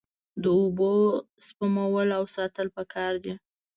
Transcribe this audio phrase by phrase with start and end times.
[0.41, 0.91] د اوبو
[1.47, 3.33] سپمول او ساتل پکار دي.